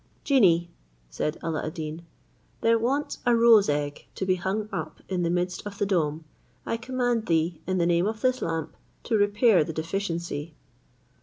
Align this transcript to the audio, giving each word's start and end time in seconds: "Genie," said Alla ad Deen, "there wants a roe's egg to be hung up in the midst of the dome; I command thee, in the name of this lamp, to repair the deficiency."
"Genie," 0.23 0.71
said 1.11 1.37
Alla 1.43 1.63
ad 1.63 1.75
Deen, 1.75 2.07
"there 2.61 2.79
wants 2.79 3.19
a 3.23 3.35
roe's 3.35 3.69
egg 3.69 4.07
to 4.15 4.25
be 4.25 4.33
hung 4.33 4.67
up 4.71 4.99
in 5.09 5.21
the 5.21 5.29
midst 5.29 5.63
of 5.63 5.77
the 5.77 5.85
dome; 5.85 6.25
I 6.65 6.75
command 6.75 7.27
thee, 7.27 7.61
in 7.67 7.77
the 7.77 7.85
name 7.85 8.07
of 8.07 8.21
this 8.21 8.41
lamp, 8.41 8.75
to 9.03 9.15
repair 9.15 9.63
the 9.63 9.73
deficiency." 9.73 10.55